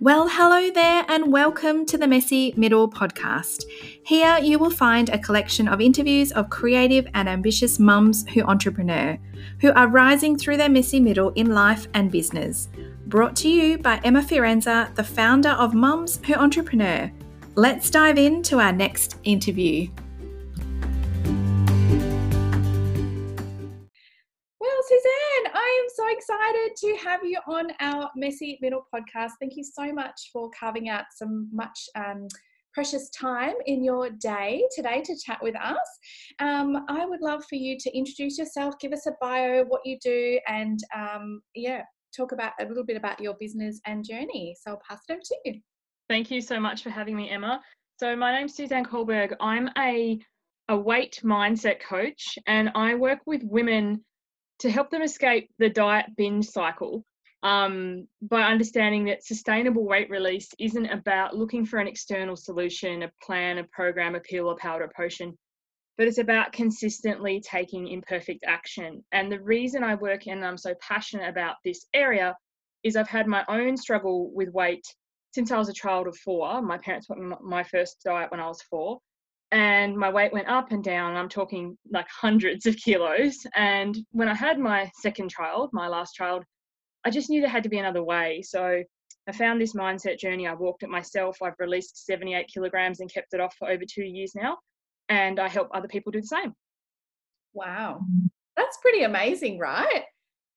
[0.00, 3.64] Well, hello there, and welcome to the Messy Middle podcast.
[4.04, 9.18] Here you will find a collection of interviews of creative and ambitious mums who entrepreneur,
[9.60, 12.68] who are rising through their messy middle in life and business.
[13.06, 17.10] Brought to you by Emma Fiorenza, the founder of Mums Who Entrepreneur.
[17.56, 19.88] Let's dive into our next interview.
[27.18, 29.30] Have you on our Messy Middle podcast.
[29.40, 32.28] Thank you so much for carving out some much um,
[32.72, 35.98] precious time in your day today to chat with us.
[36.38, 39.98] Um, I would love for you to introduce yourself, give us a bio, what you
[40.00, 41.82] do, and um, yeah,
[42.16, 44.54] talk about a little bit about your business and journey.
[44.62, 45.60] So I'll pass it over to you.
[46.08, 47.60] Thank you so much for having me, Emma.
[47.98, 49.34] So my name's Suzanne Culberg.
[49.40, 50.20] I'm a
[50.68, 54.04] a weight mindset coach and I work with women
[54.60, 57.04] to help them escape the diet binge cycle
[57.42, 63.12] um, by understanding that sustainable weight release isn't about looking for an external solution, a
[63.22, 65.36] plan, a program, a pill, a powder, a potion,
[65.96, 69.04] but it's about consistently taking imperfect action.
[69.12, 72.36] And the reason I work and I'm so passionate about this area
[72.82, 74.84] is I've had my own struggle with weight
[75.32, 76.60] since I was a child of four.
[76.62, 78.98] My parents put me my first diet when I was four
[79.50, 81.16] and my weight went up and down.
[81.16, 83.38] I'm talking like hundreds of kilos.
[83.56, 86.44] And when I had my second child, my last child,
[87.04, 88.42] I just knew there had to be another way.
[88.42, 88.82] So
[89.26, 90.46] I found this mindset journey.
[90.46, 91.38] I walked it myself.
[91.42, 94.58] I've released 78 kilograms and kept it off for over two years now.
[95.08, 96.52] And I help other people do the same.
[97.54, 98.00] Wow.
[98.56, 100.04] That's pretty amazing, right?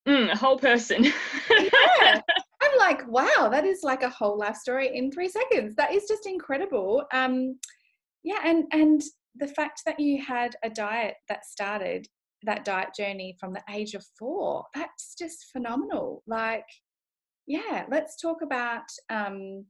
[0.07, 1.05] Mm, a whole person.
[1.49, 2.21] yeah.
[2.63, 5.75] I'm like, wow, that is like a whole life story in three seconds.
[5.75, 7.03] That is just incredible.
[7.11, 7.57] Um,
[8.23, 9.01] yeah and and
[9.35, 12.07] the fact that you had a diet that started
[12.43, 16.23] that diet journey from the age of four that's just phenomenal.
[16.27, 16.65] Like
[17.47, 19.65] yeah let's talk about um,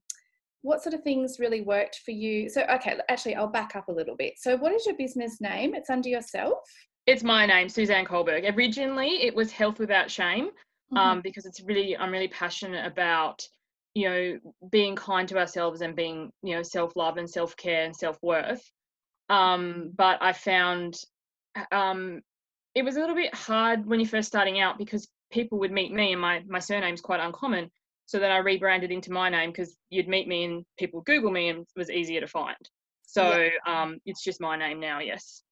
[0.62, 2.50] what sort of things really worked for you.
[2.50, 4.34] So okay actually i'll back up a little bit.
[4.38, 5.76] So what is your business name?
[5.76, 6.60] It's under yourself?
[7.08, 8.56] It's my name suzanne culberg.
[8.56, 10.52] Originally it was health without shame
[10.94, 10.98] mm-hmm.
[10.98, 13.42] um, because it's really i'm really passionate about
[13.94, 14.40] you know
[14.72, 18.64] being kind to ourselves and being you know self-love and self-care and self-worth
[19.30, 20.96] um, but i found
[21.72, 22.22] um,
[22.76, 25.92] it was a little bit hard when you're first starting out because people would meet
[25.92, 27.70] me and my my surname's quite uncommon
[28.06, 31.50] so then i rebranded into my name because you'd meet me and people google me
[31.50, 32.58] and it was easier to find
[33.04, 33.82] so yeah.
[33.84, 35.44] um, it's just my name now yes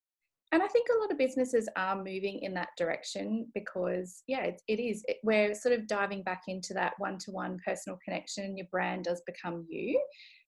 [0.51, 4.61] and I think a lot of businesses are moving in that direction because, yeah, it,
[4.67, 5.03] it is.
[5.07, 8.57] It, we're sort of diving back into that one to one personal connection.
[8.57, 10.01] Your brand does become you,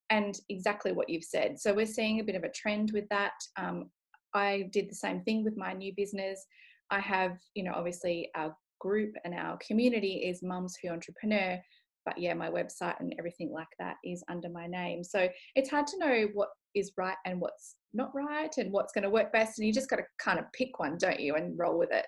[0.10, 1.60] and exactly what you've said.
[1.60, 3.34] So we're seeing a bit of a trend with that.
[3.58, 3.90] Um,
[4.34, 6.46] I did the same thing with my new business.
[6.90, 11.62] I have, you know, obviously our group and our community is Mums Who Entrepreneur,
[12.06, 15.04] but yeah, my website and everything like that is under my name.
[15.04, 19.04] So it's hard to know what is right and what's not right and what's going
[19.04, 19.60] to work best.
[19.60, 22.06] And you just got to kind of pick one, don't you, and roll with it.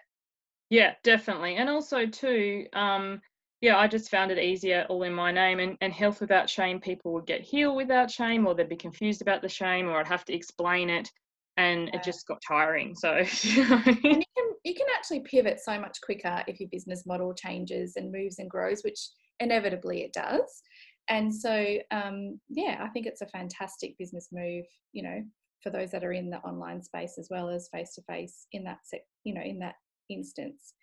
[0.70, 1.56] Yeah, definitely.
[1.58, 3.22] And also, too, um,
[3.62, 5.60] yeah, I just found it easier all in my name.
[5.60, 9.22] And, and health without shame, people would get healed without shame, or they'd be confused
[9.22, 11.10] about the shame, or I'd have to explain it.
[11.58, 11.98] And yeah.
[11.98, 12.96] it just got tiring.
[12.96, 13.82] So, you, know.
[13.86, 17.94] and you can you can actually pivot so much quicker if your business model changes
[17.96, 19.00] and moves and grows, which
[19.40, 20.62] inevitably it does.
[21.10, 25.22] And so, um, yeah, I think it's a fantastic business move, you know,
[25.62, 28.64] for those that are in the online space as well as face to face in
[28.64, 28.80] that,
[29.24, 29.76] you know, in that
[30.10, 30.74] instance.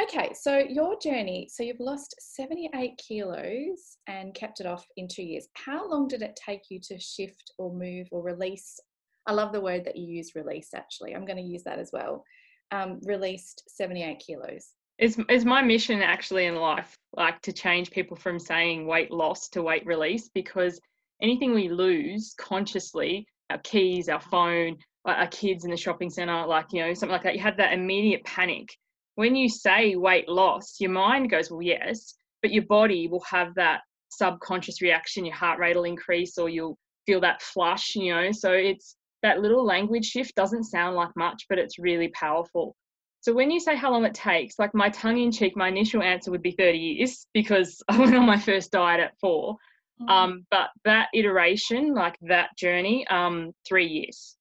[0.00, 5.24] Okay, so your journey, so you've lost 78 kilos and kept it off in two
[5.24, 5.48] years.
[5.54, 8.78] How long did it take you to shift or move or release?
[9.26, 11.16] I love the word that you use, release, actually.
[11.16, 12.22] I'm going to use that as well.
[12.70, 18.16] Um, released 78 kilos it's, it's my mission actually in life like to change people
[18.16, 20.28] from saying weight loss to weight release?
[20.34, 20.80] Because
[21.22, 24.76] anything we lose consciously our keys our phone
[25.06, 27.56] uh, our kids in the shopping center like you know something like that you have
[27.56, 28.68] that immediate panic.
[29.14, 33.54] When you say weight loss your mind goes well yes but your body will have
[33.54, 33.80] that
[34.10, 38.32] subconscious reaction your heart rate will increase or you'll feel that flush you know?
[38.32, 42.76] So it's that little language shift doesn't sound like much but it's really powerful
[43.20, 46.02] so when you say how long it takes, like my tongue in cheek, my initial
[46.02, 50.08] answer would be 30 years because I went on my first diet at 4 mm-hmm.
[50.08, 54.36] Um, but that iteration, like that journey, um, three years.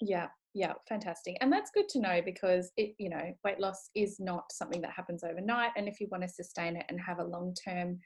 [0.00, 1.36] Yeah, yeah, fantastic.
[1.40, 4.92] And that's good to know because it, you know, weight loss is not something that
[4.92, 5.70] happens overnight.
[5.76, 7.98] And if you want to sustain it and have a long term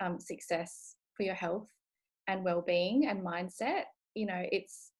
[0.00, 1.68] um, success for your health
[2.26, 3.84] and well being and mindset,
[4.14, 4.90] you know, it's,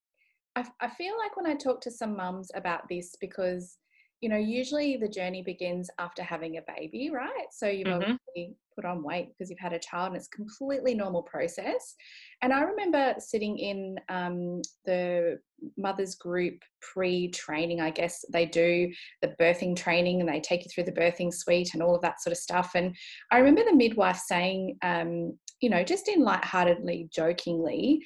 [0.56, 3.76] I, I feel like when I talk to some mums about this, because
[4.25, 7.49] you know, usually the journey begins after having a baby, right?
[7.50, 8.12] So you've mm-hmm.
[8.12, 11.94] obviously put on weight because you've had a child and it's a completely normal process.
[12.41, 15.41] And I remember sitting in um, the
[15.76, 18.91] mothers group pre training, I guess they do
[19.21, 22.23] the birthing training and they take you through the birthing suite and all of that
[22.23, 22.71] sort of stuff.
[22.75, 22.97] And
[23.31, 28.00] I remember the midwife saying, um, you know, just in lightheartedly, jokingly,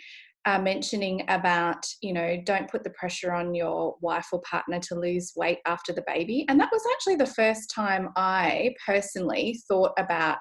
[0.49, 4.95] uh, mentioning about, you know, don't put the pressure on your wife or partner to
[4.95, 6.47] lose weight after the baby.
[6.49, 10.39] And that was actually the first time I personally thought about,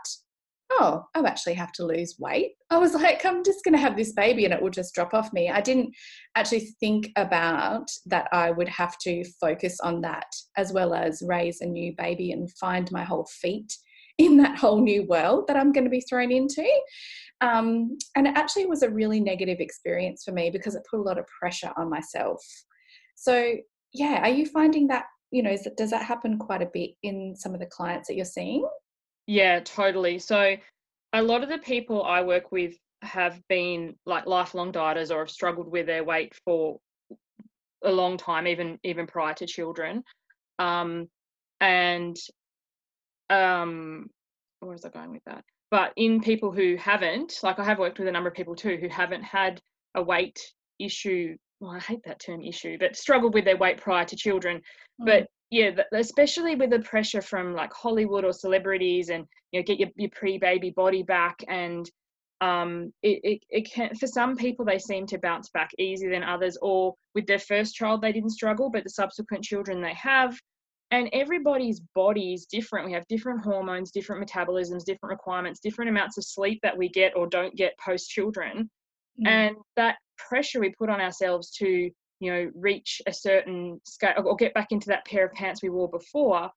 [0.72, 2.54] oh, I actually have to lose weight.
[2.70, 5.14] I was like, I'm just going to have this baby and it will just drop
[5.14, 5.50] off me.
[5.50, 5.94] I didn't
[6.36, 11.60] actually think about that I would have to focus on that as well as raise
[11.60, 13.74] a new baby and find my whole feet
[14.18, 16.66] in that whole new world that I'm going to be thrown into.
[17.42, 21.04] Um, and it actually was a really negative experience for me because it put a
[21.04, 22.44] lot of pressure on myself.
[23.16, 23.56] So,
[23.94, 27.36] yeah, are you finding that, you know, is, does that happen quite a bit in
[27.36, 28.68] some of the clients that you're seeing?
[29.28, 30.20] Yeah, totally.
[30.20, 30.56] So,
[31.14, 35.30] a lot of the people I work with have been like lifelong dieters or have
[35.30, 36.80] struggled with their weight for
[37.84, 40.04] a long time, even even prior to children.
[40.60, 41.08] Um,
[41.62, 42.18] and
[43.30, 44.10] um,
[44.60, 45.44] where was I going with that?
[45.70, 48.78] But in people who haven't, like I have worked with a number of people too
[48.80, 49.62] who haven't had
[49.96, 50.40] a weight
[50.80, 51.36] issue.
[51.60, 54.62] Well, I hate that term issue, but struggled with their weight prior to children.
[55.02, 55.06] Mm.
[55.06, 59.80] But yeah, especially with the pressure from like Hollywood or celebrities, and you know, get
[59.80, 61.90] your, your pre-baby body back, and
[62.42, 66.24] um, it, it, it can for some people they seem to bounce back easier than
[66.24, 70.38] others, or with their first child they didn't struggle, but the subsequent children they have
[70.92, 72.86] and everybody's body is different.
[72.86, 77.16] We have different hormones different metabolisms different requirements different amounts of sleep that we get
[77.16, 78.70] or don't get post children
[79.20, 79.28] mm.
[79.28, 81.90] and that pressure we put on ourselves to
[82.20, 85.70] you know reach a certain scale or get back into that pair of pants we
[85.70, 86.50] wore before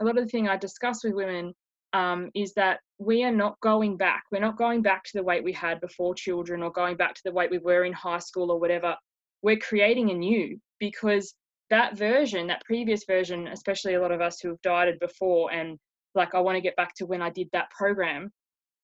[0.00, 1.54] a lot of the thing i discuss with women
[1.94, 4.24] um, is that we are not going back.
[4.30, 7.20] We're not going back to the weight we had before children or going back to
[7.24, 8.96] the weight we were in high school or whatever.
[9.42, 11.34] We're creating a new because
[11.74, 15.76] that version, that previous version, especially a lot of us who have dieted before and
[16.14, 18.30] like I want to get back to when I did that program,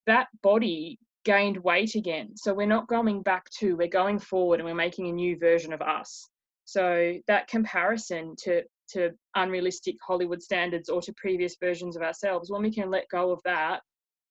[0.08, 2.30] that body gained weight again.
[2.34, 5.72] So we're not going back to, we're going forward and we're making a new version
[5.72, 6.28] of us.
[6.64, 12.62] So that comparison to to unrealistic Hollywood standards or to previous versions of ourselves, when
[12.62, 13.82] we can let go of that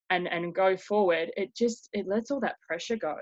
[0.09, 3.15] and and go forward, it just it lets all that pressure go.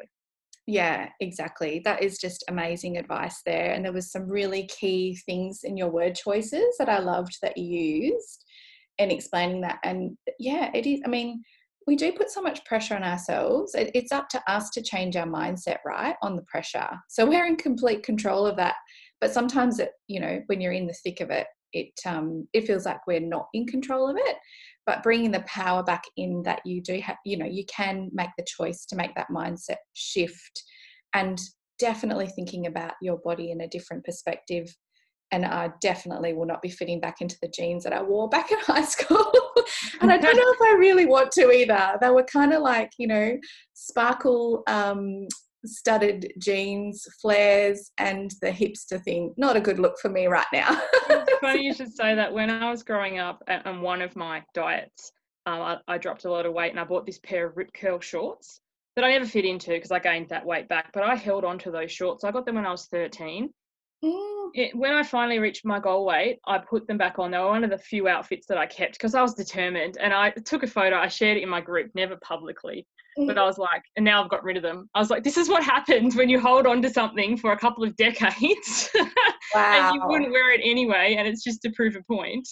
[0.67, 1.81] Yeah, exactly.
[1.85, 3.71] That is just amazing advice there.
[3.73, 7.57] And there was some really key things in your word choices that I loved that
[7.57, 8.43] you used
[8.97, 9.79] in explaining that.
[9.85, 11.41] And yeah, it is, I mean,
[11.87, 13.73] we do put so much pressure on ourselves.
[13.77, 16.89] It's up to us to change our mindset, right, on the pressure.
[17.07, 18.75] So we're in complete control of that.
[19.21, 22.67] But sometimes it, you know, when you're in the thick of it, it um, it
[22.67, 24.35] feels like we're not in control of it
[24.87, 28.29] but bringing the power back in that you do have you know you can make
[28.37, 30.63] the choice to make that mindset shift
[31.13, 31.39] and
[31.77, 34.75] definitely thinking about your body in a different perspective
[35.31, 38.49] and I definitely will not be fitting back into the jeans that I wore back
[38.51, 39.31] in high school.
[39.99, 41.97] and I don't know if I really want to either.
[41.99, 43.37] They were kind of like, you know,
[43.73, 45.27] sparkle um,
[45.67, 49.33] studded jeans, flares, and the hipster thing.
[49.37, 50.81] Not a good look for me right now.
[51.09, 52.33] it's funny you should say that.
[52.33, 55.11] When I was growing up, and one of my diets,
[55.45, 57.71] um, I, I, dropped a lot of weight, and I bought this pair of rip
[57.73, 58.59] curl shorts
[58.95, 60.91] that I never fit into because I gained that weight back.
[60.93, 62.23] But I held on to those shorts.
[62.23, 63.49] I got them when I was 13.
[64.03, 64.49] Mm.
[64.53, 67.31] It, when I finally reached my goal weight, I put them back on.
[67.31, 69.97] They were one of the few outfits that I kept because I was determined.
[69.99, 70.97] And I took a photo.
[70.97, 72.85] I shared it in my group, never publicly
[73.25, 74.89] but I was like, and now I've got rid of them.
[74.93, 77.57] I was like, this is what happens when you hold on to something for a
[77.57, 79.09] couple of decades wow.
[79.55, 82.47] and you wouldn't wear it anyway, and it's just to prove a point.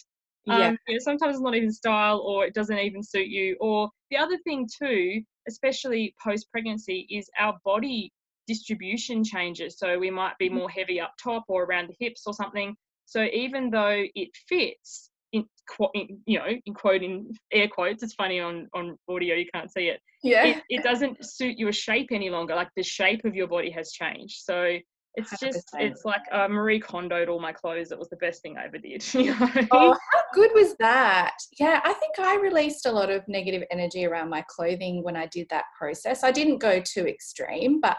[0.45, 0.67] Yeah.
[0.67, 3.57] Um, you know, sometimes it's not even style or it doesn't even suit you.
[3.59, 8.11] Or the other thing, too, especially post pregnancy, is our body
[8.47, 9.77] distribution changes.
[9.77, 10.57] So we might be mm-hmm.
[10.57, 12.75] more heavy up top or around the hips or something.
[13.05, 15.45] So even though it fits, in,
[15.93, 19.87] in, you know, in quoting air quotes, it's funny on on audio you can't see
[19.87, 19.99] it.
[20.23, 20.45] Yeah.
[20.45, 22.55] It, it doesn't suit your shape any longer.
[22.55, 24.41] Like the shape of your body has changed.
[24.43, 24.77] So
[25.17, 25.39] it's 100%.
[25.39, 27.91] just it's like uh, Marie Kondoed all my clothes.
[27.91, 29.05] It was the best thing I ever did.
[29.13, 29.49] You know?
[29.71, 31.35] Oh, how good was that?
[31.59, 35.27] Yeah, I think I released a lot of negative energy around my clothing when I
[35.27, 36.23] did that process.
[36.23, 37.97] I didn't go too extreme, but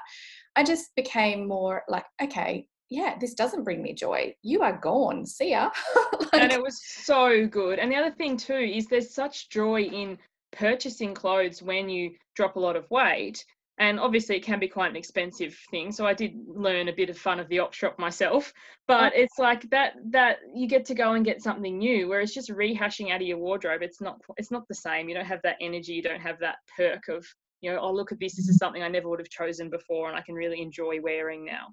[0.56, 4.34] I just became more like, okay, yeah, this doesn't bring me joy.
[4.42, 5.26] You are gone.
[5.26, 5.70] See ya.
[6.20, 7.78] like, and it was so good.
[7.78, 10.18] And the other thing too is there's such joy in
[10.52, 13.44] purchasing clothes when you drop a lot of weight
[13.78, 17.10] and obviously it can be quite an expensive thing so i did learn a bit
[17.10, 18.52] of fun of the op shop myself
[18.86, 19.20] but oh.
[19.20, 23.10] it's like that that you get to go and get something new whereas just rehashing
[23.10, 25.92] out of your wardrobe it's not it's not the same you don't have that energy
[25.92, 27.26] you don't have that perk of
[27.66, 30.08] you know oh look at this this is something i never would have chosen before
[30.08, 31.66] and i can really enjoy wearing now.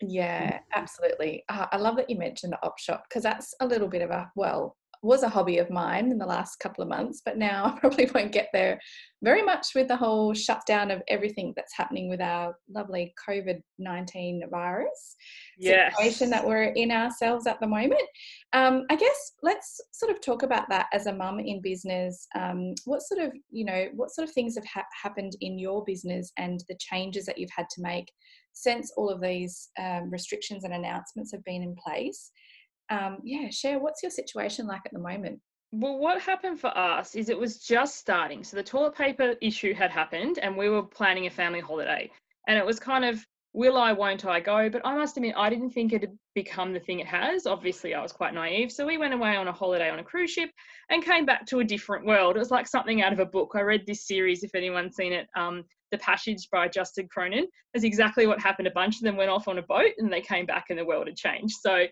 [0.00, 1.44] Yeah absolutely.
[1.50, 4.10] Uh, i love that you mentioned the op shop because that's a little bit of
[4.10, 7.64] a well was a hobby of mine in the last couple of months, but now
[7.76, 8.78] I probably won't get there
[9.22, 14.42] very much with the whole shutdown of everything that's happening with our lovely COVID 19
[14.50, 15.16] virus
[15.58, 15.96] yes.
[15.96, 18.00] situation that we're in ourselves at the moment.
[18.52, 22.26] Um, I guess let's sort of talk about that as a mum in business.
[22.34, 25.84] Um, what sort of, you know, what sort of things have ha- happened in your
[25.84, 28.10] business and the changes that you've had to make
[28.52, 32.30] since all of these um, restrictions and announcements have been in place?
[32.90, 35.40] Um, yeah, share what's your situation like at the moment?
[35.70, 38.42] Well, what happened for us is it was just starting.
[38.42, 42.10] So the toilet paper issue had happened, and we were planning a family holiday.
[42.46, 44.70] And it was kind of, will I, won't I go?
[44.70, 47.46] But I must admit, I didn't think it'd become the thing it has.
[47.46, 48.72] Obviously, I was quite naive.
[48.72, 50.50] So we went away on a holiday on a cruise ship
[50.88, 52.36] and came back to a different world.
[52.36, 53.52] It was like something out of a book.
[53.54, 57.46] I read this series, if anyone's seen it, um, The Passage by Justin Cronin.
[57.74, 58.68] That's exactly what happened.
[58.68, 60.86] A bunch of them went off on a boat and they came back and the
[60.86, 61.56] world had changed.
[61.60, 61.84] So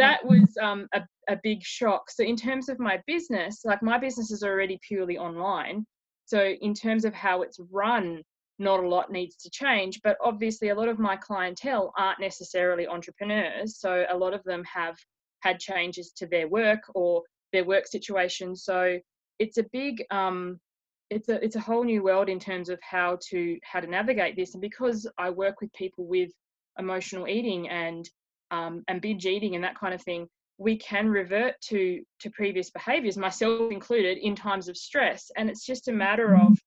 [0.00, 2.10] that was um, a, a big shock.
[2.10, 5.84] So in terms of my business, like my business is already purely online.
[6.26, 8.22] So in terms of how it's run,
[8.58, 10.00] not a lot needs to change.
[10.04, 13.78] But obviously, a lot of my clientele aren't necessarily entrepreneurs.
[13.78, 14.96] So a lot of them have
[15.40, 18.54] had changes to their work or their work situation.
[18.54, 18.98] So
[19.38, 20.60] it's a big um,
[21.08, 24.36] it's a it's a whole new world in terms of how to how to navigate
[24.36, 24.54] this.
[24.54, 26.30] And because I work with people with
[26.78, 28.08] emotional eating and
[28.50, 30.28] um, and binge eating and that kind of thing,
[30.58, 35.30] we can revert to to previous behaviors, myself included, in times of stress.
[35.36, 36.58] And it's just a matter of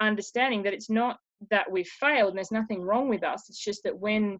[0.00, 1.18] understanding that it's not
[1.50, 3.48] that we've failed and there's nothing wrong with us.
[3.48, 4.38] It's just that when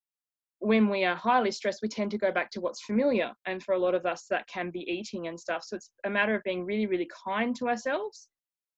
[0.59, 3.33] when we are highly stressed, we tend to go back to what's familiar.
[3.47, 5.65] And for a lot of us, that can be eating and stuff.
[5.65, 8.29] So it's a matter of being really, really kind to ourselves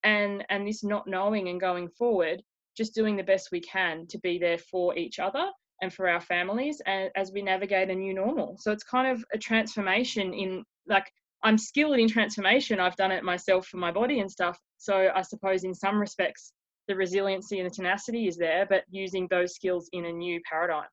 [0.05, 2.43] and and this not knowing and going forward,
[2.77, 5.51] just doing the best we can to be there for each other
[5.83, 8.57] and for our families as we navigate a new normal.
[8.59, 11.11] So it's kind of a transformation in like
[11.43, 12.81] I'm skilled in transformation.
[12.81, 14.57] I've done it myself for my body and stuff.
[14.79, 16.53] So I suppose in some respects
[16.89, 20.89] the resiliency and the tenacity is there, but using those skills in a new paradigm.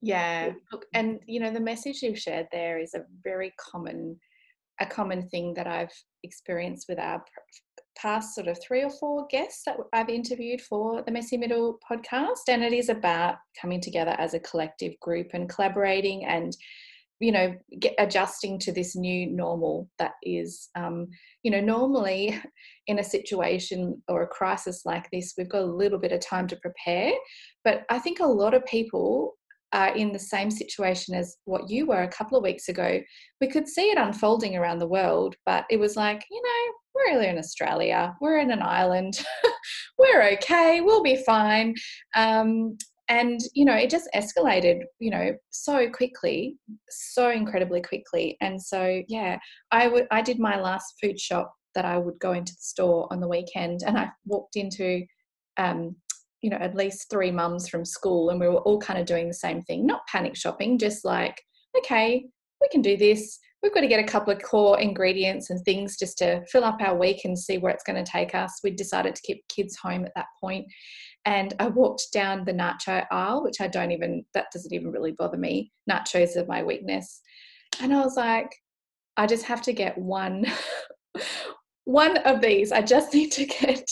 [0.00, 0.50] Yeah.
[0.72, 4.18] Look, and you know, the message you've shared there is a very common
[4.80, 5.92] a common thing that I've
[6.24, 7.22] experienced with our
[7.96, 12.48] past sort of three or four guests that I've interviewed for the Messy Middle podcast.
[12.48, 16.56] And it is about coming together as a collective group and collaborating and
[17.22, 17.54] you know
[17.98, 21.06] adjusting to this new normal that is um,
[21.44, 22.38] you know normally
[22.88, 26.48] in a situation or a crisis like this we've got a little bit of time
[26.48, 27.12] to prepare
[27.64, 29.34] but i think a lot of people
[29.72, 33.00] are in the same situation as what you were a couple of weeks ago
[33.40, 37.14] we could see it unfolding around the world but it was like you know we're
[37.14, 39.18] really in Australia, we're in an island,
[39.98, 41.74] we're okay, we'll be fine.
[42.14, 42.76] Um,
[43.08, 46.56] and you know, it just escalated, you know, so quickly,
[46.88, 48.36] so incredibly quickly.
[48.40, 49.38] And so, yeah,
[49.70, 53.08] I would I did my last food shop that I would go into the store
[53.12, 55.04] on the weekend, and I walked into
[55.58, 55.96] um,
[56.42, 59.28] you know at least three mums from school and we were all kind of doing
[59.28, 61.40] the same thing not panic shopping just like
[61.78, 62.24] okay
[62.60, 65.96] we can do this we've got to get a couple of core ingredients and things
[65.96, 68.60] just to fill up our week and see where it's going to take us.
[68.64, 70.26] We decided to keep kids home at that.
[71.24, 75.12] And I walked down the nacho aisle, which I don't even, that doesn't even really
[75.12, 75.70] bother me.
[75.88, 77.20] Nachos are my weakness.
[77.80, 78.52] And I was like,
[79.16, 80.44] I just have to get one,
[81.84, 82.72] one of these.
[82.72, 83.88] I just need to get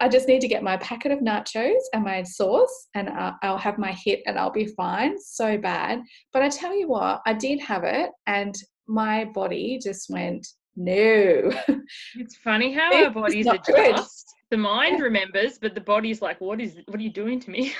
[0.00, 3.08] I just need to get my packet of nachos and my sauce, and
[3.42, 5.18] I'll have my hit and I'll be fine.
[5.18, 6.02] So bad.
[6.32, 8.54] But I tell you what, I did have it, and
[8.86, 11.52] my body just went, no.
[12.16, 14.34] It's funny how our bodies adjust.
[14.50, 17.74] The mind remembers, but the body's like, what is what are you doing to me?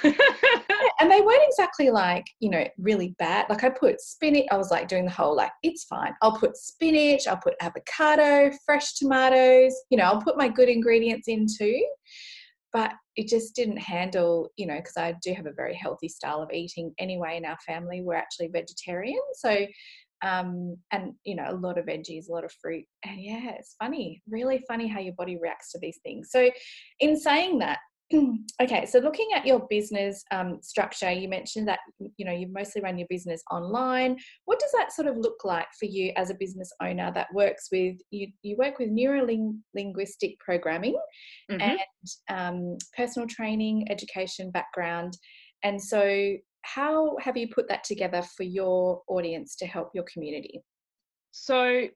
[1.01, 3.47] and they weren't exactly like, you know, really bad.
[3.49, 6.13] Like I put spinach, I was like doing the whole like, it's fine.
[6.21, 11.29] I'll put spinach, I'll put avocado, fresh tomatoes, you know, I'll put my good ingredients
[11.29, 11.87] in too.
[12.73, 16.43] But it just didn't handle, you know, because I do have a very healthy style
[16.43, 18.03] of eating anyway in our family.
[18.03, 19.21] We're actually vegetarian.
[19.35, 19.67] So
[20.23, 23.77] um, and you know a lot of veggies a lot of fruit and yeah it's
[23.81, 26.51] funny really funny how your body reacts to these things so
[27.01, 27.79] in saying that
[28.63, 31.81] okay, so looking at your business um, structure, you mentioned that
[32.17, 34.17] you know you mostly run your business online.
[34.47, 37.69] What does that sort of look like for you as a business owner that works
[37.71, 38.29] with you?
[38.43, 39.27] You work with neuro
[39.75, 40.99] linguistic programming
[41.51, 41.61] mm-hmm.
[41.61, 41.81] and
[42.31, 45.15] um, personal training, education background,
[45.63, 46.35] and so
[46.75, 50.61] how have you put that together for your audience to help your community?
[51.31, 51.87] So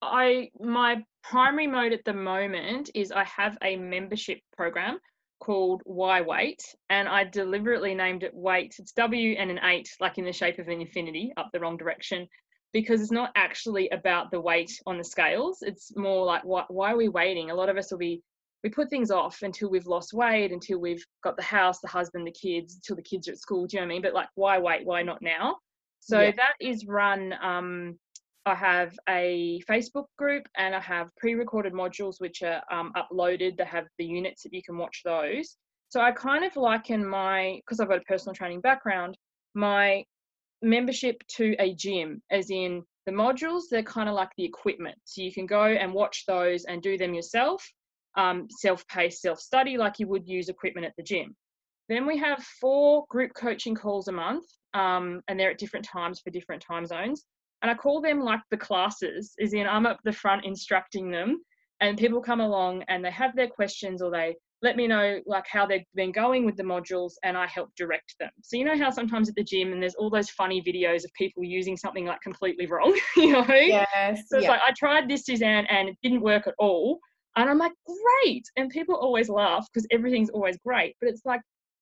[0.00, 4.98] I my primary mode at the moment is I have a membership program
[5.40, 8.76] called Why Wait, and I deliberately named it Wait.
[8.78, 11.76] It's W and an eight, like in the shape of an infinity, up the wrong
[11.76, 12.28] direction,
[12.72, 15.58] because it's not actually about the weight on the scales.
[15.62, 17.50] It's more like why, why are we waiting?
[17.50, 18.22] A lot of us will be
[18.62, 22.26] we put things off until we've lost weight, until we've got the house, the husband,
[22.26, 23.66] the kids, until the kids are at school.
[23.66, 24.02] Do you know what I mean?
[24.02, 24.86] But like, why wait?
[24.86, 25.56] Why not now?
[26.00, 26.32] So yeah.
[26.32, 27.98] that is run um,
[28.44, 33.64] I have a Facebook group and I have pre-recorded modules which are um, uploaded They
[33.64, 35.56] have the units that you can watch those.
[35.90, 39.16] So I kind of liken my, because I've got a personal training background,
[39.54, 40.04] my
[40.60, 44.98] membership to a gym, as in the modules, they're kind of like the equipment.
[45.04, 47.64] So you can go and watch those and do them yourself,
[48.16, 51.34] um, self-paced, self-study, like you would use equipment at the gym.
[51.88, 56.20] Then we have four group coaching calls a month, um, and they're at different times
[56.20, 57.26] for different time zones
[57.62, 61.40] and I call them like the classes, is in I'm up the front instructing them,
[61.80, 65.44] and people come along and they have their questions or they let me know like
[65.50, 68.30] how they've been going with the modules and I help direct them.
[68.42, 71.10] So you know how sometimes at the gym and there's all those funny videos of
[71.18, 73.44] people using something like completely wrong, you know?
[73.48, 74.22] Yes.
[74.28, 74.50] So it's yeah.
[74.50, 77.00] like I tried this Suzanne and it didn't work at all.
[77.36, 78.44] And I'm like, great.
[78.56, 80.96] And people always laugh because everything's always great.
[81.00, 81.40] But it's like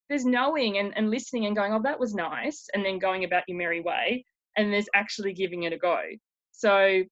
[0.08, 3.44] there's knowing and, and listening and going, oh, that was nice, and then going about
[3.48, 4.24] your merry way
[4.56, 6.00] and there's actually giving it a go.
[6.52, 7.02] So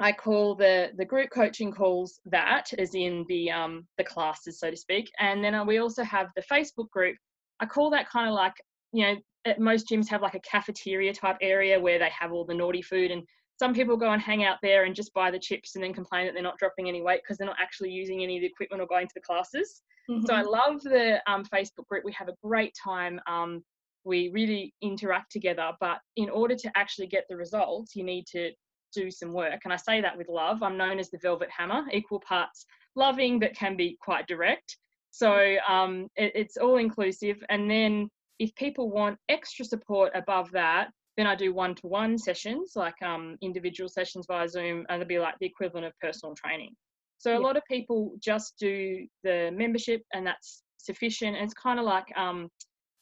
[0.00, 4.70] I call the the group coaching calls that, as in the um, the classes, so
[4.70, 5.10] to speak.
[5.18, 7.16] And then we also have the Facebook group.
[7.60, 8.54] I call that kind of like
[8.92, 9.16] you know
[9.58, 13.10] most gyms have like a cafeteria type area where they have all the naughty food
[13.10, 13.22] and
[13.58, 16.26] some people go and hang out there and just buy the chips and then complain
[16.26, 18.80] that they're not dropping any weight because they're not actually using any of the equipment
[18.80, 19.82] or going to the classes.
[20.08, 20.26] Mm-hmm.
[20.26, 20.50] So I mm-hmm.
[20.50, 22.04] love the um, Facebook group.
[22.04, 23.20] We have a great time.
[23.26, 23.64] Um,
[24.04, 25.72] we really interact together.
[25.80, 28.52] But in order to actually get the results, you need to
[28.94, 29.60] do some work.
[29.64, 30.62] And I say that with love.
[30.62, 34.76] I'm known as the velvet hammer, equal parts loving, but can be quite direct.
[35.10, 37.42] So um, it, it's all inclusive.
[37.48, 42.16] And then if people want extra support above that, then I do one to one
[42.16, 46.34] sessions, like um, individual sessions via Zoom, and it'll be like the equivalent of personal
[46.34, 46.74] training.
[47.18, 51.36] So a lot of people just do the membership, and that's sufficient.
[51.36, 52.48] And it's kind of like um,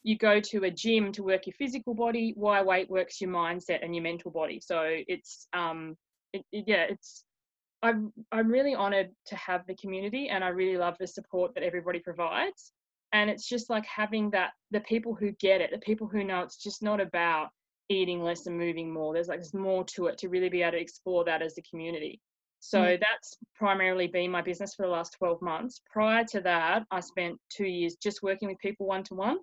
[0.03, 3.85] you go to a gym to work your physical body why wait works your mindset
[3.85, 5.97] and your mental body so it's um
[6.33, 7.25] it, it, yeah it's
[7.83, 11.63] I'm, I'm really honored to have the community and I really love the support that
[11.63, 12.73] everybody provides.
[13.13, 16.41] And it's just like having that, the people who get it, the people who know
[16.41, 17.49] it's just not about
[17.89, 19.15] eating less and moving more.
[19.15, 21.63] There's like, there's more to it to really be able to explore that as a
[21.63, 22.21] community.
[22.61, 23.01] So mm.
[23.01, 25.81] that's primarily been my business for the last 12 months.
[25.91, 29.39] Prior to that, I spent two years just working with people one to one.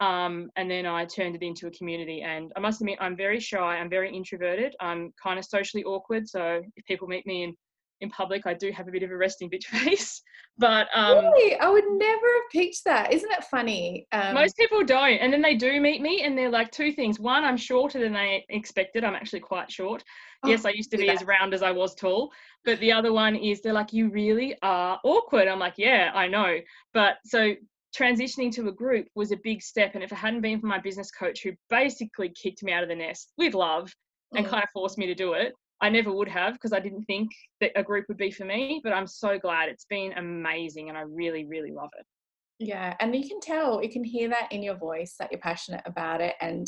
[0.00, 2.22] Um, and then I turned it into a community.
[2.22, 3.76] And I must admit, I'm very shy.
[3.76, 4.74] I'm very introverted.
[4.80, 6.28] I'm kind of socially awkward.
[6.28, 7.54] So if people meet me in
[8.04, 10.22] in public, I do have a bit of a resting bitch face.
[10.56, 13.12] But um, really, I would never have picked that.
[13.12, 14.06] Isn't it funny?
[14.12, 17.18] Um, most people don't, and then they do meet me, and they're like two things.
[17.18, 19.02] One, I'm shorter than they expected.
[19.02, 20.04] I'm actually quite short.
[20.44, 21.22] Oh, yes, I used to be that.
[21.22, 22.30] as round as I was tall.
[22.64, 25.48] But the other one is they're like, you really are awkward.
[25.48, 26.58] I'm like, yeah, I know.
[26.92, 27.54] But so
[27.96, 29.94] transitioning to a group was a big step.
[29.94, 32.88] And if it hadn't been for my business coach who basically kicked me out of
[32.88, 33.92] the nest with love
[34.34, 34.48] and mm.
[34.48, 35.52] kind of forced me to do it,
[35.84, 38.80] I never would have because I didn't think that a group would be for me.
[38.82, 42.06] But I'm so glad it's been amazing and I really, really love it.
[42.58, 42.94] Yeah.
[43.00, 46.22] And you can tell, you can hear that in your voice that you're passionate about
[46.22, 46.36] it.
[46.40, 46.66] And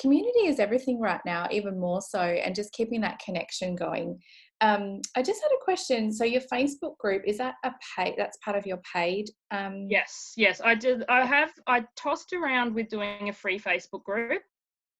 [0.00, 2.20] community is everything right now, even more so.
[2.20, 4.20] And just keeping that connection going
[4.60, 6.12] um, I just had a question.
[6.12, 8.14] So your Facebook group is that a paid?
[8.16, 9.26] That's part of your paid.
[9.50, 9.86] Um...
[9.90, 10.60] Yes, yes.
[10.64, 11.04] I did.
[11.08, 11.50] I have.
[11.66, 14.42] I tossed around with doing a free Facebook group,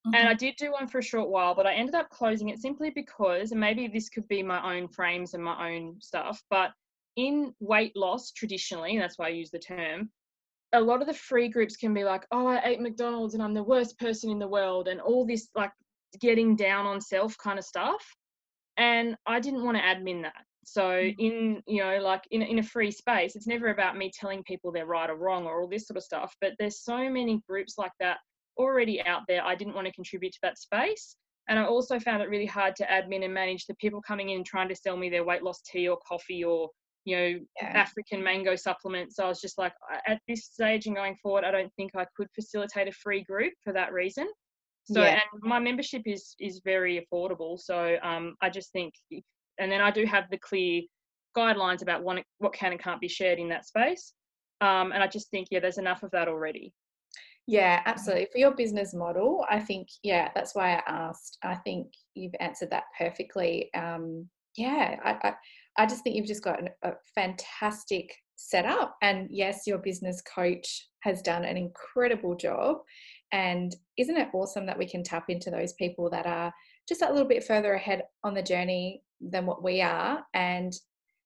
[0.06, 0.14] mm-hmm.
[0.14, 2.60] and I did do one for a short while, but I ended up closing it
[2.60, 6.70] simply because, and maybe this could be my own frames and my own stuff, but
[7.16, 10.10] in weight loss traditionally, that's why I use the term.
[10.72, 13.54] A lot of the free groups can be like, oh, I ate McDonald's and I'm
[13.54, 15.70] the worst person in the world, and all this like
[16.20, 18.04] getting down on self kind of stuff
[18.76, 20.44] and I didn't want to admin that.
[20.64, 21.14] So mm.
[21.18, 24.72] in you know like in in a free space, it's never about me telling people
[24.72, 26.34] they're right or wrong or all this sort of stuff.
[26.40, 28.18] But there's so many groups like that
[28.56, 29.44] already out there.
[29.44, 31.16] I didn't want to contribute to that space.
[31.48, 34.44] And I also found it really hard to admin and manage the people coming in
[34.44, 36.70] trying to sell me their weight loss tea or coffee or
[37.04, 37.68] you know, yeah.
[37.68, 39.16] African mango supplements.
[39.16, 39.74] So I was just like,
[40.06, 43.52] at this stage and going forward, I don't think I could facilitate a free group
[43.62, 44.26] for that reason.
[44.84, 45.20] So, yeah.
[45.32, 47.58] and my membership is is very affordable.
[47.58, 48.92] So, um, I just think,
[49.58, 50.82] and then I do have the clear
[51.36, 54.12] guidelines about what what can and can't be shared in that space.
[54.60, 56.72] Um, and I just think, yeah, there's enough of that already.
[57.46, 58.28] Yeah, absolutely.
[58.32, 61.38] For your business model, I think, yeah, that's why I asked.
[61.42, 63.70] I think you've answered that perfectly.
[63.74, 65.34] Um, yeah, I, I,
[65.76, 68.96] I just think you've just got a fantastic setup.
[69.02, 72.78] And yes, your business coach has done an incredible job.
[73.32, 76.52] And isn't it awesome that we can tap into those people that are
[76.88, 80.72] just a little bit further ahead on the journey than what we are and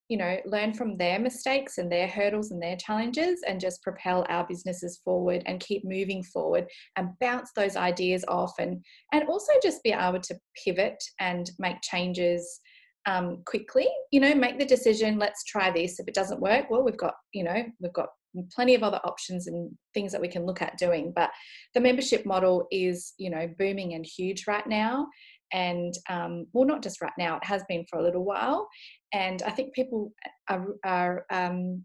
[0.09, 4.25] you know learn from their mistakes and their hurdles and their challenges and just propel
[4.29, 6.66] our businesses forward and keep moving forward
[6.97, 11.77] and bounce those ideas off and and also just be able to pivot and make
[11.83, 12.61] changes
[13.07, 13.87] um, quickly.
[14.11, 16.01] You know make the decision let's try this.
[16.01, 18.09] If it doesn't work well we've got you know we've got
[18.55, 21.12] plenty of other options and things that we can look at doing.
[21.14, 21.31] But
[21.75, 25.07] the membership model is you know booming and huge right now
[25.52, 28.68] and um, well not just right now it has been for a little while
[29.12, 30.12] and i think people
[30.48, 31.84] are, are um,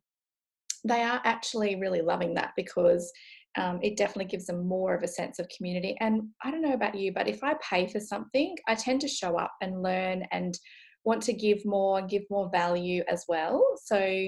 [0.85, 3.11] they are actually really loving that because
[3.55, 6.73] um, it definitely gives them more of a sense of community and i don't know
[6.73, 10.23] about you but if i pay for something i tend to show up and learn
[10.31, 10.57] and
[11.05, 13.63] want to give more and give more value as well.
[13.83, 14.27] So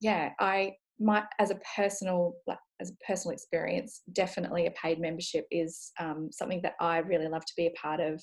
[0.00, 5.46] yeah, I might as a personal like as a personal experience, definitely a paid membership
[5.50, 8.22] is um, something that I really love to be a part of.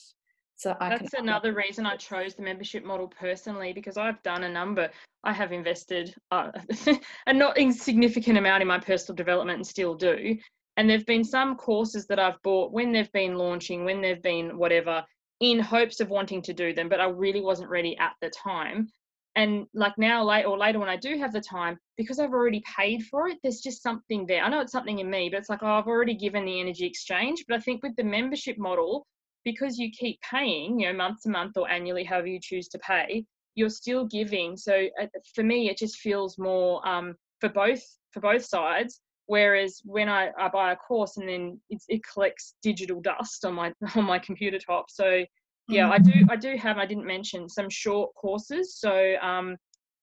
[0.59, 4.49] So I that's another reason I chose the membership model personally because I've done a
[4.49, 4.89] number.
[5.23, 6.51] I have invested uh,
[7.27, 10.37] a not insignificant amount in my personal development and still do.
[10.75, 14.57] And there've been some courses that I've bought when they've been launching, when they've been
[14.57, 15.05] whatever,
[15.39, 18.89] in hopes of wanting to do them, but I really wasn't ready at the time.
[19.37, 22.61] And like now, late or later when I do have the time, because I've already
[22.77, 24.43] paid for it, there's just something there.
[24.43, 26.85] I know it's something in me, but it's like, oh, I've already given the energy
[26.85, 27.45] exchange.
[27.47, 29.07] But I think with the membership model,
[29.51, 32.79] because you keep paying, you know, month to month or annually, however you choose to
[32.79, 34.57] pay, you're still giving.
[34.57, 37.81] So uh, for me, it just feels more um, for both
[38.11, 42.99] for both sides Whereas when I, I buy a course and then it collects digital
[42.99, 44.89] dust on my on my computer top.
[44.89, 45.23] So
[45.67, 48.75] yeah, I do I do have I didn't mention some short courses.
[48.79, 49.55] So um,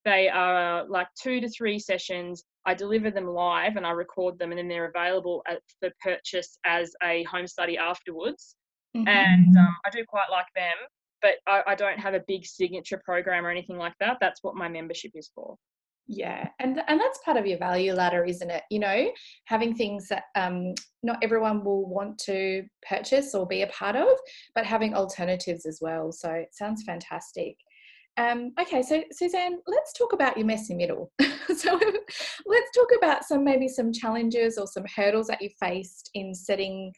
[0.04, 2.44] they are like two to three sessions.
[2.66, 6.56] I deliver them live and I record them, and then they're available at, for purchase
[6.64, 8.54] as a home study afterwards.
[8.96, 9.08] Mm-hmm.
[9.08, 10.76] And um, I do quite like them,
[11.22, 14.18] but I, I don't have a big signature program or anything like that.
[14.20, 15.56] That's what my membership is for
[16.08, 19.10] yeah and and that's part of your value ladder isn't it you know
[19.44, 24.08] having things that um, not everyone will want to purchase or be a part of
[24.54, 27.56] but having alternatives as well so it sounds fantastic
[28.18, 31.78] um, okay so suzanne let's talk about your messy middle so
[32.46, 36.92] let's talk about some maybe some challenges or some hurdles that you faced in setting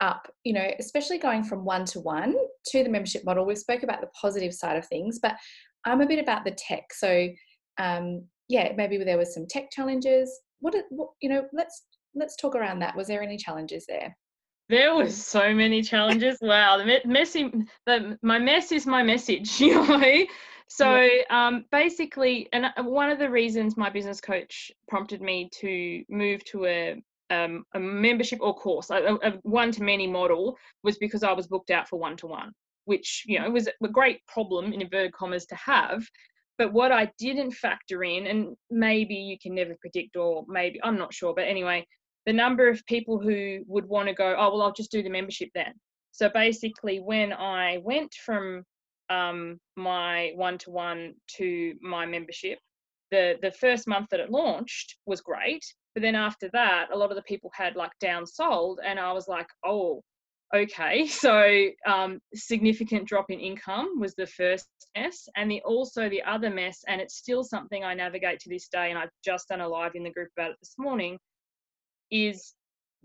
[0.00, 2.34] up you know especially going from one to one
[2.64, 5.34] to the membership model we spoke about the positive side of things but
[5.84, 7.28] i'm a bit about the tech so
[7.78, 10.40] um, yeah, maybe there was some tech challenges.
[10.60, 11.84] What, what you know, let's
[12.14, 12.96] let's talk around that.
[12.96, 14.16] Was there any challenges there?
[14.68, 16.38] There was so many challenges.
[16.42, 17.50] wow, the messy,
[17.86, 20.26] the my mess is my message, you know.
[20.70, 26.04] So um, basically, and uh, one of the reasons my business coach prompted me to
[26.10, 30.98] move to a um, a membership or course, a, a one to many model, was
[30.98, 32.52] because I was booked out for one to one,
[32.84, 36.04] which you know was a great problem in inverted commas to have.
[36.56, 40.98] But what I didn't factor in, and maybe you can never predict, or maybe I'm
[40.98, 41.86] not sure, but anyway,
[42.26, 45.08] the number of people who would want to go, oh, well, I'll just do the
[45.08, 45.72] membership then.
[46.10, 48.64] So basically, when I went from
[49.08, 52.58] um, my one to one to my membership,
[53.10, 55.64] the, the first month that it launched was great.
[55.94, 59.28] But then after that, a lot of the people had like downsold, and I was
[59.28, 60.02] like, oh,
[60.54, 66.22] okay so um, significant drop in income was the first mess and the also the
[66.22, 69.60] other mess and it's still something i navigate to this day and i've just done
[69.60, 71.18] a live in the group about it this morning
[72.10, 72.54] is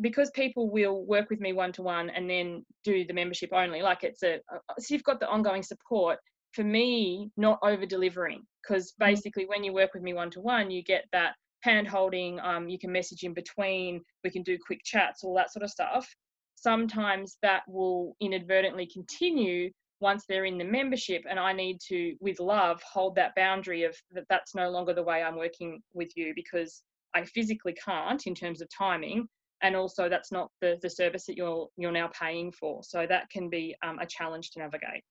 [0.01, 3.81] because people will work with me one to one and then do the membership only
[3.81, 4.39] like it's a
[4.79, 6.17] so you've got the ongoing support
[6.53, 9.06] for me not over delivering because mm.
[9.06, 12.67] basically when you work with me one to one you get that hand holding um,
[12.67, 16.08] you can message in between we can do quick chats all that sort of stuff.
[16.56, 22.38] Sometimes that will inadvertently continue once they're in the membership and i need to with
[22.39, 26.34] love hold that boundary of that that's no longer the way i'm working with you
[26.36, 29.26] because i physically can't in terms of timing
[29.63, 32.84] and also that's not the, the service that you're you're now paying for.
[32.84, 35.04] So that can be um, a challenge to navigate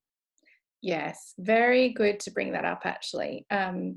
[0.82, 3.96] yes very good to bring that up actually um,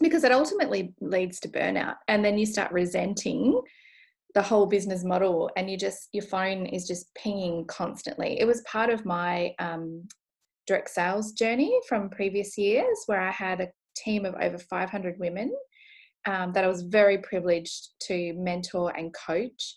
[0.00, 3.60] because it ultimately leads to burnout and then you start resenting
[4.34, 8.38] the whole business model and you just your phone is just pinging constantly.
[8.38, 10.06] It was part of my um,
[10.66, 15.54] direct sales journey from previous years where i had a team of over 500 women
[16.26, 19.74] um, that i was very privileged to mentor and coach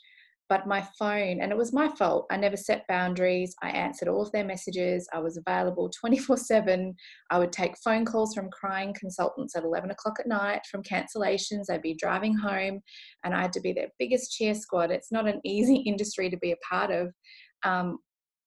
[0.50, 2.26] but my phone, and it was my fault.
[2.32, 3.56] I never set boundaries.
[3.62, 5.08] I answered all of their messages.
[5.14, 6.96] I was available 24 7.
[7.30, 11.70] I would take phone calls from crying consultants at 11 o'clock at night from cancellations.
[11.70, 12.82] I'd be driving home
[13.24, 14.90] and I had to be their biggest cheer squad.
[14.90, 17.14] It's not an easy industry to be a part of.
[17.64, 18.00] Um,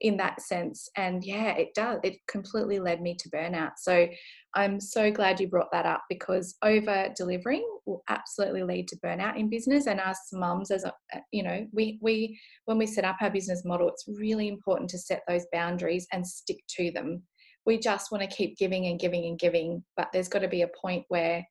[0.03, 0.89] in that sense.
[0.97, 2.01] And yeah, it does.
[2.03, 3.73] It completely led me to burnout.
[3.79, 4.09] So
[4.55, 9.39] I'm so glad you brought that up because over delivering will absolutely lead to burnout
[9.39, 9.87] in business.
[9.87, 10.93] And us mums, as a,
[11.31, 14.99] you know, we we when we set up our business model, it's really important to
[14.99, 17.23] set those boundaries and stick to them.
[17.65, 20.63] We just want to keep giving and giving and giving, but there's got to be
[20.63, 21.47] a point where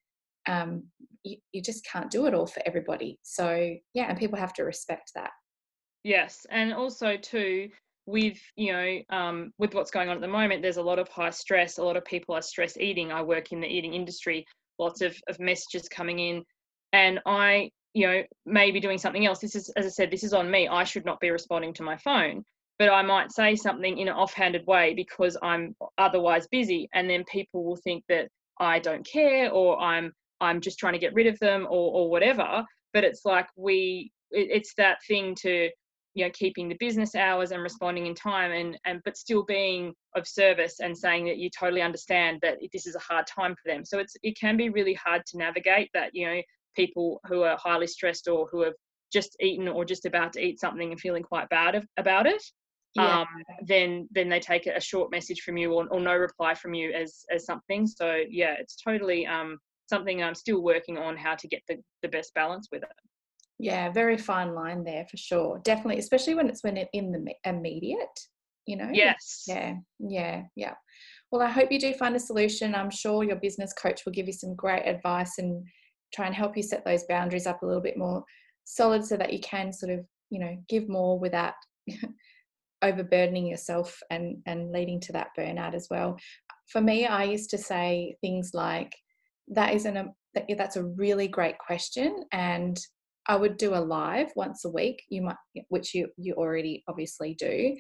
[0.49, 0.83] um,
[1.23, 3.17] you, you just can't do it all for everybody.
[3.23, 5.31] So yeah, and people have to respect that.
[6.03, 7.69] Yes, and also too,
[8.05, 11.07] with you know um, with what's going on at the moment there's a lot of
[11.09, 14.45] high stress a lot of people are stress eating i work in the eating industry
[14.79, 16.43] lots of, of messages coming in
[16.93, 19.39] and i you know may be doing something else.
[19.39, 21.83] This is as i said this is on me i should not be responding to
[21.83, 22.43] my phone
[22.79, 27.23] but i might say something in an offhanded way because i'm otherwise busy and then
[27.25, 28.27] people will think that
[28.59, 32.09] i don't care or i'm i'm just trying to get rid of them or or
[32.09, 35.69] whatever but it's like we it, it's that thing to
[36.13, 39.93] you know keeping the business hours and responding in time and and but still being
[40.15, 43.71] of service and saying that you totally understand that this is a hard time for
[43.71, 43.85] them.
[43.85, 46.41] So it's it can be really hard to navigate that you know
[46.75, 48.73] people who are highly stressed or who have
[49.11, 52.41] just eaten or just about to eat something and feeling quite bad of, about it
[52.95, 53.21] yeah.
[53.21, 53.27] um,
[53.65, 56.91] then then they take a short message from you or, or no reply from you
[56.91, 57.87] as as something.
[57.87, 59.57] So yeah it's totally um
[59.91, 62.89] something i'm still working on how to get the, the best balance with it
[63.61, 65.61] yeah very fine line there for sure.
[65.63, 68.19] Definitely especially when it's when it in the immediate
[68.65, 68.89] you know?
[68.91, 69.45] Yes.
[69.47, 70.73] Yeah yeah yeah.
[71.31, 72.75] Well i hope you do find a solution.
[72.75, 75.65] I'm sure your business coach will give you some great advice and
[76.13, 78.23] try and help you set those boundaries up a little bit more
[78.65, 81.53] solid so that you can sort of you know give more without
[82.81, 86.17] overburdening yourself and and leading to that burnout as well.
[86.71, 88.91] For me i used to say things like
[89.49, 92.79] that isn't a um, that, that's a really great question and
[93.27, 95.03] I would do a live once a week.
[95.09, 95.35] You might,
[95.69, 97.75] which you you already obviously do,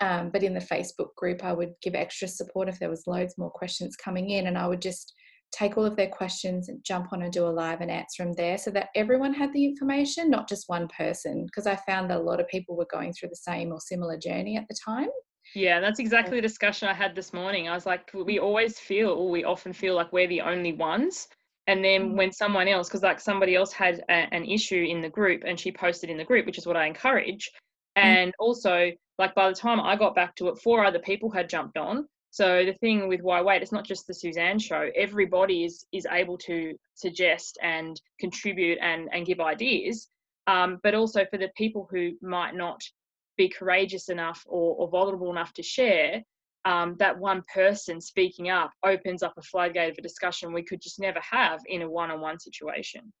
[0.00, 3.34] um, but in the Facebook group, I would give extra support if there was loads
[3.38, 5.12] more questions coming in, and I would just
[5.52, 8.32] take all of their questions and jump on and do a live and answer them
[8.32, 11.46] there, so that everyone had the information, not just one person.
[11.46, 14.18] Because I found that a lot of people were going through the same or similar
[14.18, 15.08] journey at the time.
[15.54, 17.68] Yeah, that's exactly the discussion I had this morning.
[17.68, 21.28] I was like, we always feel, or we often feel like we're the only ones
[21.66, 22.16] and then mm.
[22.16, 25.58] when someone else because like somebody else had a, an issue in the group and
[25.58, 27.50] she posted in the group which is what i encourage
[27.96, 28.02] mm.
[28.02, 31.48] and also like by the time i got back to it four other people had
[31.48, 35.64] jumped on so the thing with why wait it's not just the suzanne show everybody
[35.64, 40.08] is is able to suggest and contribute and and give ideas
[40.48, 42.80] um, but also for the people who might not
[43.36, 46.22] be courageous enough or, or vulnerable enough to share
[46.66, 50.82] um, that one person speaking up opens up a floodgate of a discussion we could
[50.82, 53.12] just never have in a one-on-one situation.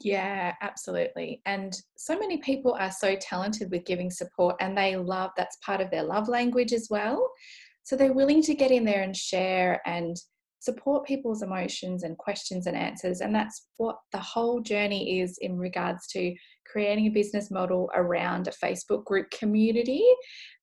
[0.00, 1.40] Yeah absolutely.
[1.46, 5.80] And so many people are so talented with giving support and they love that's part
[5.80, 7.30] of their love language as well.
[7.84, 10.16] So they're willing to get in there and share and
[10.58, 13.20] support people's emotions and questions and answers.
[13.20, 16.34] And that's what the whole journey is in regards to
[16.66, 20.04] creating a business model around a facebook group community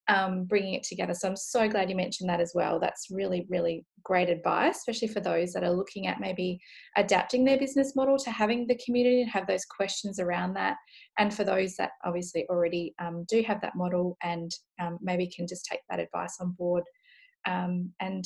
[0.08, 1.14] um, bringing it together.
[1.14, 2.80] So I'm so glad you mentioned that as well.
[2.80, 6.58] That's really, really great advice, especially for those that are looking at maybe
[6.96, 10.76] adapting their business model to having the community and have those questions around that.
[11.18, 15.46] And for those that obviously already um, do have that model and um, maybe can
[15.46, 16.82] just take that advice on board
[17.46, 18.24] um, and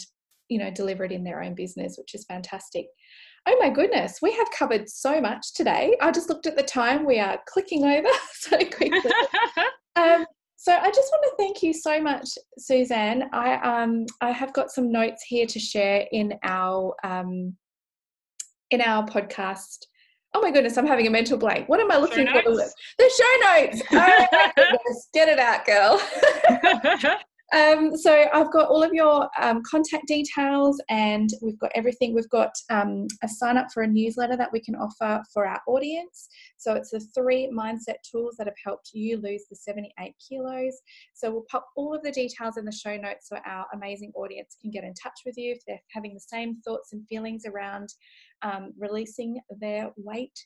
[0.49, 2.87] you know deliver it in their own business, which is fantastic.
[3.49, 5.97] Oh my goodness, we have covered so much today.
[6.01, 9.01] I just looked at the time; we are clicking over so quickly.
[10.67, 13.31] so I just want to thank you so much, Suzanne.
[13.33, 17.55] I um I have got some notes here to share in our um
[18.73, 19.87] in our podcast.
[20.35, 21.69] Oh my goodness, I'm having a mental blank.
[21.69, 22.43] What am I looking for?
[22.43, 23.83] The show notes.
[23.93, 26.03] Oh my goodness, get it out, girl.
[27.53, 32.13] Um, so I've got all of your um, contact details and we've got everything.
[32.13, 35.61] We've got um, a sign up for a newsletter that we can offer for our
[35.69, 36.29] audience.
[36.57, 40.77] So it's the three mindset tools that have helped you lose the 78 kilos.
[41.15, 44.57] So we'll pop all of the details in the show notes so our amazing audience
[44.61, 47.89] can get in touch with you if they're having the same thoughts and feelings around
[48.43, 50.37] um, releasing their weight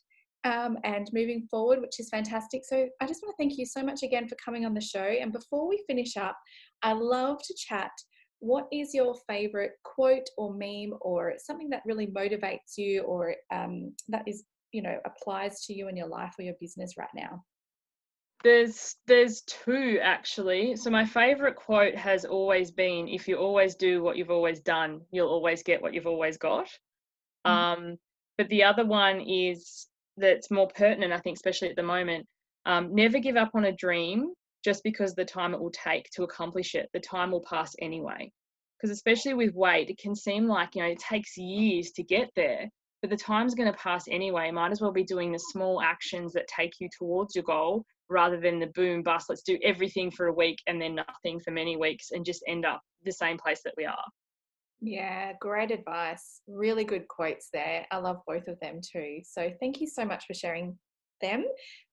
[0.45, 2.63] um, and moving forward, which is fantastic.
[2.65, 5.01] So I just want to thank you so much again for coming on the show.
[5.01, 6.37] And before we finish up,
[6.83, 7.91] I love to chat.
[8.39, 13.93] What is your favorite quote or meme or something that really motivates you or um,
[14.09, 17.45] that is, you know, applies to you in your life or your business right now?
[18.43, 20.75] There's there's two actually.
[20.77, 25.03] So my favorite quote has always been if you always do what you've always done,
[25.13, 26.69] you'll always get what you've always got.
[27.47, 27.51] Mm-hmm.
[27.51, 27.99] Um,
[28.39, 29.90] but the other one is
[30.21, 32.27] that's more pertinent, I think, especially at the moment.
[32.67, 34.33] Um, never give up on a dream
[34.65, 36.89] just because the time it will take to accomplish it.
[36.93, 38.31] The time will pass anyway.
[38.77, 42.31] Because especially with weight, it can seem like you know it takes years to get
[42.37, 42.69] there,
[43.03, 44.51] but the time's going to pass anyway.
[44.51, 48.41] Might as well be doing the small actions that take you towards your goal rather
[48.41, 49.27] than the boom bust.
[49.29, 52.65] Let's do everything for a week and then nothing for many weeks and just end
[52.65, 54.05] up the same place that we are.
[54.81, 56.41] Yeah, great advice.
[56.47, 57.87] Really good quotes there.
[57.91, 59.21] I love both of them too.
[59.25, 60.79] So thank you so much for sharing
[61.21, 61.45] them.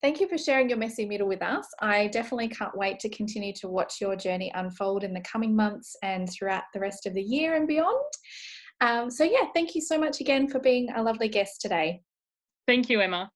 [0.01, 1.67] Thank you for sharing your messy middle with us.
[1.81, 5.95] I definitely can't wait to continue to watch your journey unfold in the coming months
[6.01, 8.13] and throughout the rest of the year and beyond.
[8.79, 12.01] Um, so, yeah, thank you so much again for being a lovely guest today.
[12.67, 13.31] Thank you, Emma.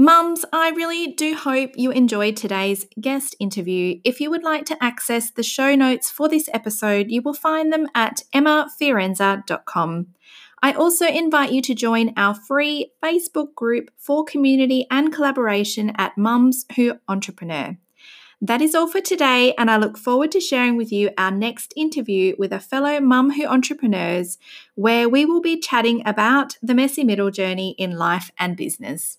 [0.00, 4.00] Mums, I really do hope you enjoyed today's guest interview.
[4.02, 7.70] If you would like to access the show notes for this episode, you will find
[7.70, 10.06] them at emmafiorenza.com.
[10.62, 16.16] I also invite you to join our free Facebook group for community and collaboration at
[16.16, 17.76] Mums Who Entrepreneur.
[18.40, 21.74] That is all for today, and I look forward to sharing with you our next
[21.76, 24.38] interview with a fellow mum who entrepreneurs,
[24.76, 29.18] where we will be chatting about the messy middle journey in life and business.